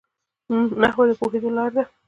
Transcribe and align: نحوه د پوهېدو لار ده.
نحوه 0.81 1.05
د 1.07 1.11
پوهېدو 1.19 1.49
لار 1.57 1.69
ده. 1.75 1.83